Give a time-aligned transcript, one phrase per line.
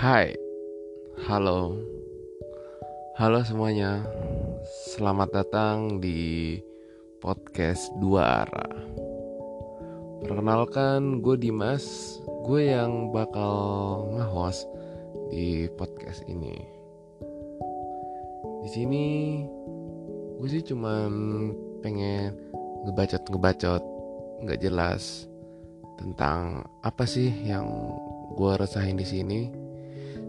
[0.00, 0.32] Hai,
[1.28, 1.76] halo,
[3.20, 4.00] halo semuanya.
[4.96, 6.56] Selamat datang di
[7.20, 8.80] podcast Dua Arah.
[10.24, 12.16] Perkenalkan, gue Dimas.
[12.48, 14.64] Gue yang bakal nge-host
[15.28, 16.56] di podcast ini.
[18.64, 19.06] Di sini,
[20.40, 21.12] gue sih cuman
[21.84, 22.40] pengen
[22.88, 23.84] ngebacot-ngebacot,
[24.48, 25.28] nggak jelas
[26.00, 27.68] tentang apa sih yang
[28.32, 29.59] gue rasain di sini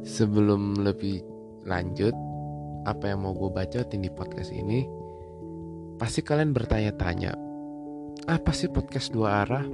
[0.01, 1.21] sebelum lebih
[1.65, 2.13] lanjut
[2.89, 4.85] apa yang mau gue bacotin di podcast ini
[6.01, 7.51] pasti kalian bertanya-tanya
[8.29, 9.65] apa sih podcast dua arah?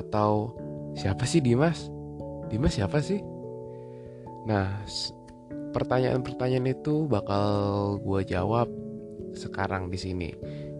[0.00, 0.56] Atau
[0.96, 1.92] siapa sih Dimas?
[2.48, 3.20] Dimas siapa sih?
[4.48, 4.80] Nah
[5.70, 7.46] pertanyaan-pertanyaan itu bakal
[8.00, 8.66] gue jawab
[9.36, 10.30] sekarang di sini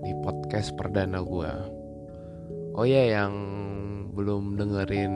[0.01, 1.53] di podcast perdana gue
[2.75, 3.33] oh ya yang
[4.11, 5.15] belum dengerin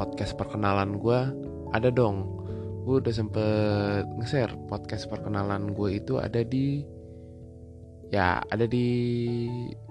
[0.00, 1.20] podcast perkenalan gue
[1.72, 2.44] ada dong.
[2.82, 6.82] Gue udah sempet nge-share podcast perkenalan gue itu ada di
[8.12, 8.86] ya ada di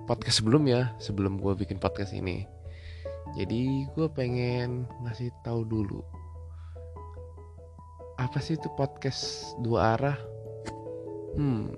[0.05, 2.45] podcast sebelum ya sebelum gue bikin podcast ini.
[3.35, 6.03] Jadi gue pengen ngasih tahu dulu
[8.21, 10.19] apa sih itu podcast dua arah?
[11.33, 11.73] Hmm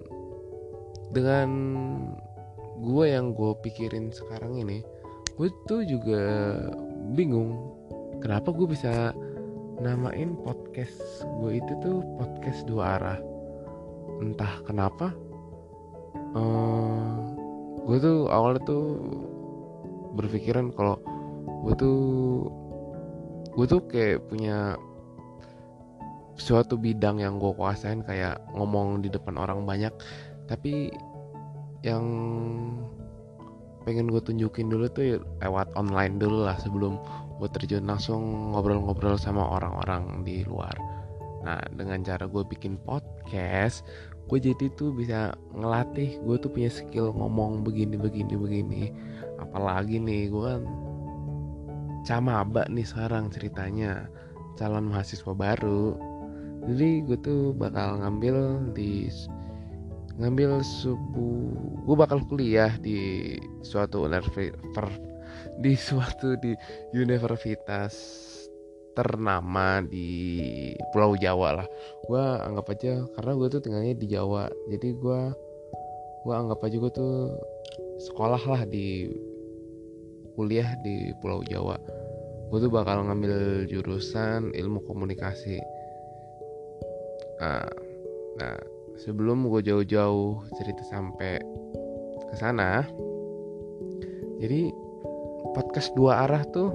[1.14, 1.50] dengan
[2.82, 4.82] gue yang gue pikirin sekarang ini
[5.38, 6.22] gue tuh juga
[7.14, 7.70] bingung
[8.20, 9.14] kenapa gue bisa
[9.82, 13.20] namain podcast gue itu tuh podcast dua arah.
[14.22, 15.14] Entah kenapa
[16.38, 17.18] uh,
[17.84, 18.86] gue tuh awalnya tuh
[20.14, 21.02] berpikiran kalau
[21.66, 22.00] gue tuh
[23.54, 24.78] gue tuh kayak punya
[26.38, 29.94] suatu bidang yang gue kuasain kayak ngomong di depan orang banyak.
[30.50, 30.92] Tapi
[31.86, 32.06] yang
[33.84, 36.98] pengen gue tunjukin dulu tuh lewat online dulu lah sebelum
[37.44, 40.72] gue terjun langsung ngobrol-ngobrol sama orang-orang di luar.
[41.44, 43.84] Nah dengan cara gue bikin podcast
[44.32, 48.84] gue jadi tuh bisa ngelatih gue tuh punya skill ngomong begini begini begini.
[49.44, 50.64] Apalagi nih gue kan
[52.08, 54.08] camaba nih sekarang ceritanya
[54.56, 56.00] calon mahasiswa baru.
[56.64, 59.12] Jadi gue tuh bakal ngambil di
[60.16, 61.52] ngambil subuh
[61.84, 63.36] gue bakal kuliah di
[63.68, 65.12] suatu universitas
[65.60, 66.54] di suatu di
[66.96, 67.94] universitas
[68.94, 71.68] ternama di Pulau Jawa lah.
[72.06, 74.50] Gue anggap aja karena gue tuh tinggalnya di Jawa.
[74.70, 75.22] Jadi gue
[76.24, 77.16] gue anggap aja gue tuh
[78.10, 79.10] sekolah lah di
[80.38, 81.78] kuliah di Pulau Jawa.
[82.54, 85.58] Gue tuh bakal ngambil jurusan ilmu komunikasi.
[87.42, 87.66] Nah,
[88.38, 88.56] nah
[89.02, 91.42] sebelum gue jauh-jauh cerita sampai
[92.30, 92.86] ke sana
[94.44, 94.70] jadi
[95.54, 96.74] podcast dua arah tuh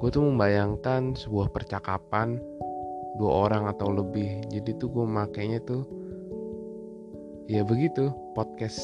[0.00, 2.36] gue tuh membayangkan sebuah percakapan
[3.16, 4.44] dua orang atau lebih.
[4.52, 5.88] Jadi tuh gue makainya tuh
[7.48, 8.80] ya begitu podcast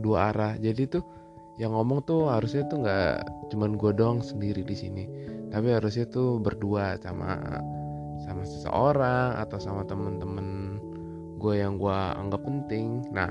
[0.00, 0.52] dua arah.
[0.56, 1.04] Jadi tuh
[1.60, 3.14] yang ngomong tuh harusnya tuh nggak
[3.52, 5.04] cuman gue doang sendiri di sini.
[5.48, 7.36] Tapi harusnya tuh berdua sama
[8.24, 10.80] sama seseorang atau sama temen-temen
[11.36, 13.04] gue yang gue anggap penting.
[13.12, 13.28] Nah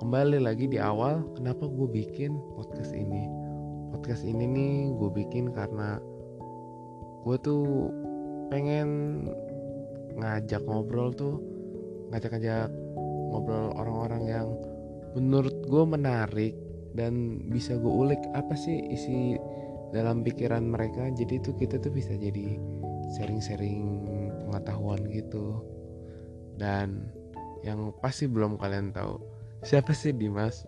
[0.00, 3.39] kembali lagi di awal kenapa gue bikin podcast ini
[3.90, 5.98] podcast ini nih gue bikin karena
[7.26, 7.90] gue tuh
[8.48, 8.88] pengen
[10.16, 11.38] ngajak ngobrol tuh
[12.10, 12.70] ngajak-ngajak
[13.30, 14.48] ngobrol orang-orang yang
[15.14, 16.54] menurut gue menarik
[16.94, 19.38] dan bisa gue ulik apa sih isi
[19.90, 21.10] dalam pikiran mereka.
[21.10, 22.58] Jadi tuh kita tuh bisa jadi
[23.18, 23.82] sharing-sharing
[24.46, 25.62] pengetahuan gitu.
[26.58, 27.10] Dan
[27.66, 29.20] yang pasti belum kalian tahu
[29.60, 30.64] siapa sih Dimas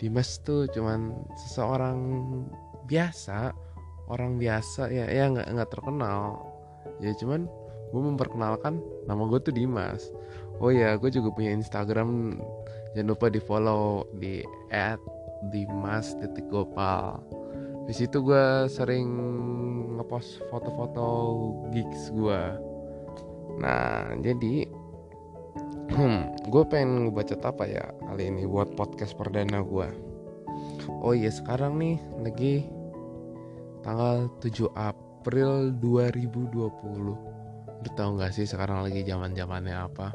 [0.00, 1.98] Dimas tuh cuman seseorang
[2.88, 3.52] biasa
[4.08, 6.40] orang biasa ya ya nggak nggak terkenal.
[7.04, 7.44] Ya cuman
[7.92, 10.08] gue memperkenalkan nama gue tuh Dimas.
[10.58, 12.40] Oh ya gue juga punya Instagram.
[12.96, 14.42] Jangan lupa di follow di
[15.52, 17.20] @dimas.gopal
[17.90, 19.08] di situ gue sering
[19.98, 21.06] ngepost foto-foto
[21.74, 22.42] gigs gue
[23.58, 24.70] nah jadi
[25.94, 29.88] hmm, gue pengen ngebaca apa ya kali ini buat podcast perdana gue
[31.02, 32.66] oh iya sekarang nih lagi
[33.82, 37.30] tanggal 7 April 2020
[37.80, 40.12] lu tau gak sih sekarang lagi zaman zamannya apa?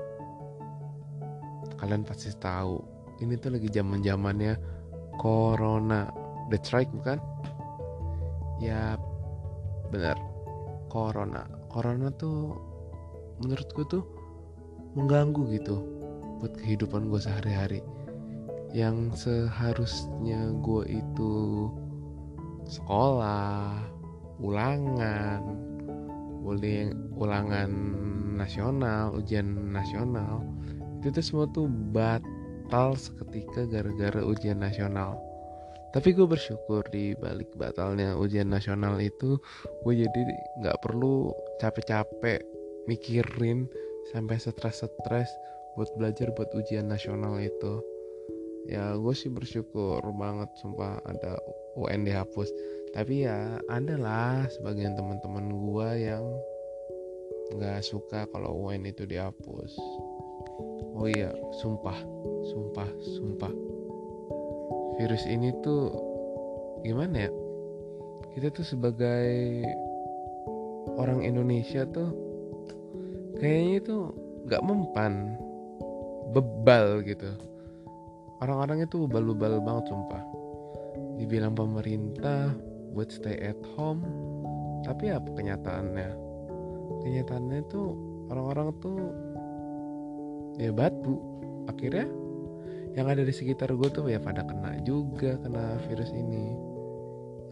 [1.81, 2.78] Kalian pasti tahu
[3.25, 4.54] ini tuh lagi zaman zamannya
[5.18, 6.06] corona.
[6.54, 7.18] That's right bukan?
[8.62, 9.01] Ya
[9.89, 10.13] bener.
[10.94, 11.50] Corona.
[11.74, 12.54] Corona tuh
[13.42, 14.04] menurutku tuh
[14.95, 15.83] mengganggu gitu
[16.39, 17.80] buat kehidupan gue sehari-hari.
[18.71, 21.33] Yang seharusnya gue itu
[22.68, 23.77] sekolah
[24.39, 25.44] ulangan
[26.44, 27.71] bullying ulangan
[28.36, 30.44] nasional ujian nasional
[31.00, 35.15] itu tuh semua tuh batal seketika gara-gara ujian nasional.
[35.95, 39.39] Tapi gue bersyukur di balik batalnya ujian nasional itu
[39.88, 40.21] gue jadi
[40.59, 41.31] nggak perlu
[41.63, 42.44] capek-capek
[42.89, 43.69] mikirin
[44.13, 45.30] sampai stres-stres
[45.75, 47.81] buat belajar buat ujian nasional itu.
[48.66, 51.38] Ya gue sih bersyukur banget sumpah ada
[51.78, 52.50] UN dihapus.
[52.96, 56.25] Tapi ya ada lah sebagian teman-teman gue yang
[57.54, 59.74] nggak suka kalau UN itu dihapus.
[60.96, 61.30] Oh iya
[61.62, 62.00] sumpah
[62.50, 63.54] sumpah sumpah.
[64.96, 65.92] Virus ini tuh
[66.81, 67.31] gimana ya?
[68.31, 69.63] Kita tuh sebagai
[70.96, 72.25] orang Indonesia tuh
[73.40, 73.98] kayaknya itu
[74.46, 75.14] nggak mempan.
[76.34, 77.32] Bebal gitu.
[78.44, 80.24] Orang-orang itu bebal-bebal banget sumpah.
[81.16, 82.52] Dibilang pemerintah
[82.92, 84.04] buat stay at home
[84.84, 86.10] tapi apa kenyataannya.
[87.06, 87.88] Kenyataannya tuh
[88.30, 89.00] orang-orang tuh
[90.60, 91.18] ya batu.
[91.72, 92.06] Akhirnya
[92.96, 96.56] yang ada di sekitar gue tuh ya pada kena juga kena virus ini.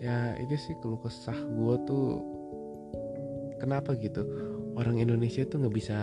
[0.04, 2.20] Ya itu sih keluh kesah gue tuh
[3.64, 4.28] kenapa gitu
[4.78, 6.00] orang Indonesia tuh nggak bisa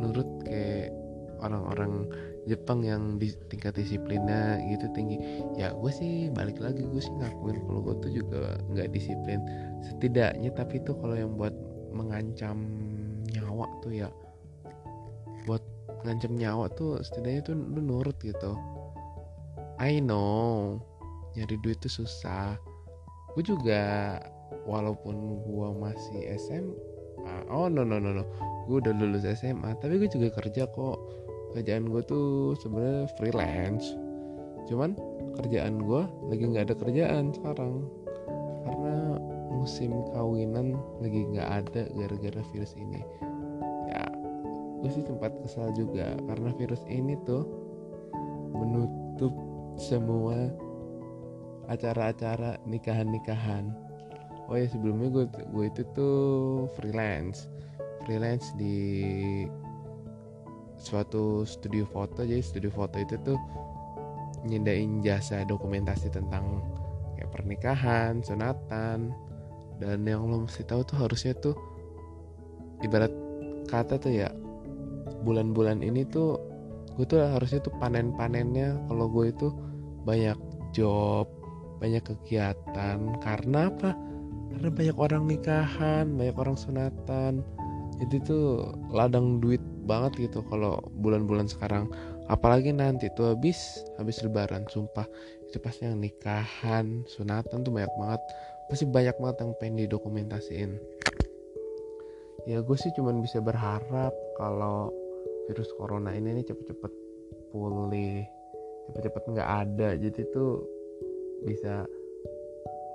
[0.00, 0.92] nurut kayak
[1.42, 2.06] orang-orang
[2.42, 5.18] Jepang yang di tingkat disiplinnya gitu tinggi.
[5.54, 9.38] Ya gue sih balik lagi gue sih ngakuin kalau gue tuh juga nggak disiplin.
[9.86, 11.54] Setidaknya tapi tuh kalau yang buat
[11.94, 12.66] mengancam
[13.30, 14.08] nyawa tuh ya
[15.46, 15.62] buat
[16.02, 18.58] ngancam nyawa tuh setidaknya tuh lu nurut gitu.
[19.78, 20.82] I know
[21.38, 22.58] nyari duit tuh susah.
[23.38, 24.18] Gue juga
[24.66, 25.14] walaupun
[25.46, 26.20] gue masih
[27.22, 28.24] SMA oh no no no no.
[28.66, 30.98] Gue udah lulus SMA tapi gue juga kerja kok.
[31.54, 33.94] Kerjaan gue tuh sebenarnya freelance.
[34.66, 34.98] Cuman
[35.38, 37.86] kerjaan gue lagi nggak ada kerjaan sekarang.
[38.66, 38.94] Karena
[39.54, 43.02] musim kawinan lagi nggak ada gara-gara virus ini.
[44.82, 47.46] Gue sih sempat kesal juga karena virus ini tuh
[48.50, 49.30] menutup
[49.78, 50.50] semua
[51.70, 53.70] acara-acara nikahan-nikahan
[54.48, 56.16] oh ya sebelumnya gue gue itu tuh
[56.78, 57.46] freelance.
[58.02, 58.78] Freelance di
[60.78, 62.26] suatu studio foto.
[62.26, 63.38] Jadi studio foto itu tuh
[64.42, 66.62] nyindain jasa dokumentasi tentang
[67.14, 69.14] kayak pernikahan sunatan.
[69.78, 71.54] Dan yang lo mesti tahu tuh harusnya tuh
[72.82, 73.10] ibarat
[73.70, 74.30] kata tuh ya
[75.22, 76.38] bulan-bulan ini tuh
[76.98, 79.48] gue tuh harusnya tuh panen-panennya kalau gue itu
[80.02, 80.38] banyak
[80.74, 81.30] job
[81.82, 83.18] banyak kegiatan.
[83.18, 83.90] Karena apa
[84.52, 87.42] karena banyak orang nikahan banyak orang sunatan.
[88.02, 91.86] Jadi tuh ladang duit banget gitu kalau bulan-bulan sekarang.
[92.26, 95.06] Apalagi nanti tuh habis habis lebaran sumpah.
[95.48, 98.22] Itu pasti yang nikahan sunatan tuh banyak banget.
[98.70, 100.70] Pasti banyak banget yang pengen didokumentasiin.
[102.48, 104.90] Ya gue sih cuman bisa berharap kalau
[105.46, 106.92] virus corona ini nih cepet-cepet
[107.54, 108.26] pulih
[108.90, 109.88] cepet-cepet nggak ada.
[109.94, 110.66] Jadi tuh
[111.46, 111.86] bisa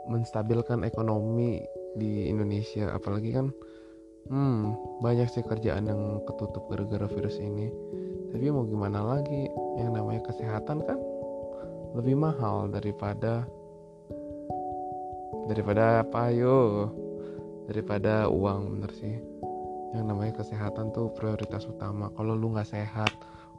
[0.07, 1.62] menstabilkan ekonomi
[1.95, 2.92] di Indonesia.
[2.92, 3.48] Apalagi kan
[4.27, 7.71] hmm banyak sih kerjaan yang ketutup gara-gara virus ini.
[8.31, 9.47] Tapi mau gimana lagi?
[9.80, 10.99] Yang namanya kesehatan kan
[11.95, 13.47] lebih mahal daripada
[15.47, 16.92] daripada apa yo?
[17.68, 19.16] Daripada uang bener sih.
[19.95, 22.11] Yang namanya kesehatan tuh prioritas utama.
[22.16, 23.11] Kalau lu nggak sehat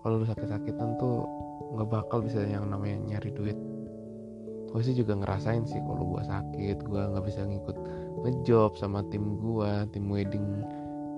[0.05, 1.27] kalau lu sakit-sakitan tuh
[1.75, 3.59] nggak bakal bisa yang namanya nyari duit
[4.69, 7.77] gue sih juga ngerasain sih kalau gue sakit gue nggak bisa ngikut
[8.21, 10.45] ngejob sama tim gue tim wedding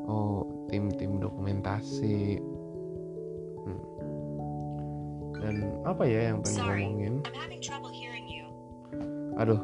[0.06, 2.38] oh tim tim dokumentasi.
[3.60, 3.82] Hmm.
[5.40, 7.14] dan apa ya yang pengen ngomongin?
[9.36, 9.60] Aduh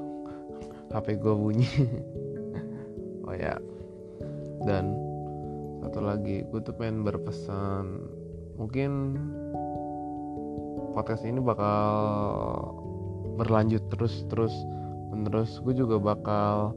[0.94, 1.68] HP gue bunyi.
[3.26, 3.58] Oh ya.
[4.62, 4.94] Dan
[5.82, 8.06] satu lagi gue tuh pengen berpesan.
[8.54, 9.18] Mungkin
[10.94, 11.82] podcast ini bakal
[13.36, 14.52] berlanjut terus terus
[15.12, 16.72] menerus gue juga bakal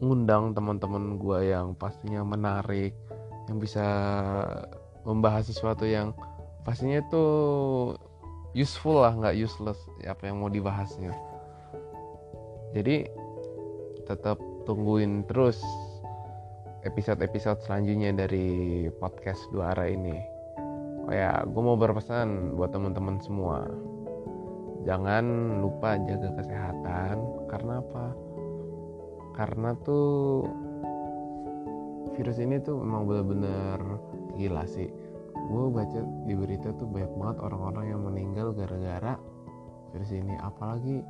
[0.00, 2.96] ngundang teman-teman gue yang pastinya menarik
[3.52, 3.84] yang bisa
[5.04, 6.16] membahas sesuatu yang
[6.64, 7.94] pastinya tuh
[8.56, 11.12] useful lah nggak useless apa yang mau dibahasnya
[12.72, 13.06] jadi
[14.08, 15.60] tetap tungguin terus
[16.84, 20.16] episode-episode selanjutnya dari podcast dua arah ini.
[21.08, 23.68] Oh ya, gue mau berpesan buat teman-teman semua.
[24.84, 25.24] Jangan
[25.60, 28.06] lupa jaga kesehatan karena apa?
[29.36, 30.48] Karena tuh
[32.16, 33.80] virus ini tuh memang benar-benar
[34.36, 34.88] gila sih.
[35.50, 39.20] Gue baca di berita tuh banyak banget orang-orang yang meninggal gara-gara
[39.92, 40.34] virus ini.
[40.40, 41.04] Apalagi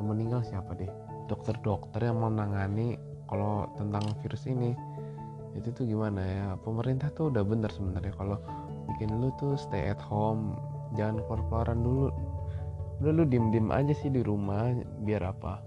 [0.00, 0.88] yang meninggal siapa deh?
[1.28, 2.96] Dokter-dokter yang menangani
[3.28, 4.76] kalau tentang virus ini
[5.52, 8.40] itu tuh gimana ya pemerintah tuh udah bener sebenarnya kalau
[8.92, 10.56] bikin lu tuh stay at home
[10.96, 12.08] jangan keluar-keluaran dulu
[13.02, 14.70] udah lu diem-diem aja sih di rumah
[15.02, 15.58] biar apa?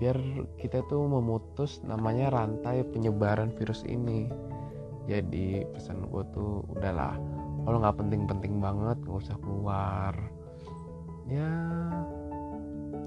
[0.00, 0.16] Biar
[0.56, 4.32] kita tuh memutus namanya rantai penyebaran virus ini.
[5.04, 7.20] Jadi pesan gue tuh udahlah
[7.68, 10.16] kalau nggak penting-penting banget nggak usah keluar.
[11.28, 11.52] Ya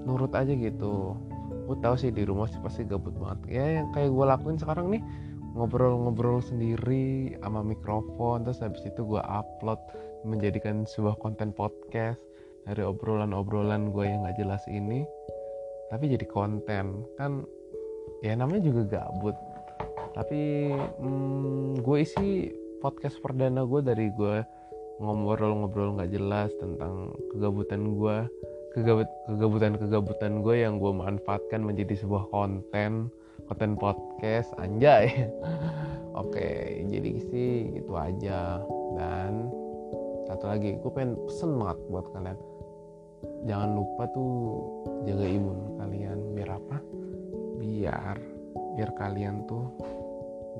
[0.06, 1.18] nurut aja gitu.
[1.66, 3.50] Gue tahu sih di rumah sih pasti gabut banget.
[3.50, 5.02] Ya yang kayak gue lakuin sekarang nih
[5.58, 9.82] ngobrol-ngobrol sendiri sama mikrofon terus habis itu gue upload
[10.22, 12.22] menjadikan sebuah konten podcast
[12.66, 15.06] dari obrolan-obrolan gue yang gak jelas ini
[15.86, 17.06] tapi jadi konten.
[17.18, 17.46] Kan
[18.22, 19.36] ya namanya juga gabut.
[20.16, 24.42] Tapi hmm, gue isi podcast perdana gue dari gue
[24.96, 28.16] ngobrol-ngobrol nggak jelas tentang kegabutan gue
[28.72, 33.12] kegabut kegabutan kegabutan gue yang gue manfaatkan menjadi sebuah konten
[33.46, 35.28] konten podcast anjay.
[36.20, 38.64] Oke jadi sih itu aja.
[38.96, 39.52] Dan
[40.24, 42.40] satu lagi gue pengen pesen banget buat kalian
[43.46, 44.34] jangan lupa tuh
[45.06, 46.76] jaga imun kalian biar apa?
[47.58, 48.16] Biar
[48.76, 49.70] biar kalian tuh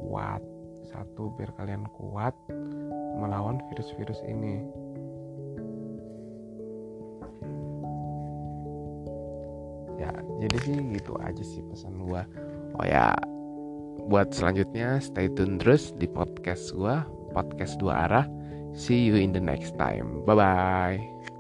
[0.07, 0.43] kuat.
[0.87, 2.33] Satu biar kalian kuat
[3.19, 4.63] melawan virus-virus ini.
[9.99, 12.23] Ya jadi sih gitu aja sih pesan gua.
[12.79, 13.17] Oh ya
[14.07, 17.03] buat selanjutnya stay tune terus di podcast gua
[17.35, 18.27] podcast dua arah.
[18.77, 20.23] See you in the next time.
[20.29, 21.36] Bye bye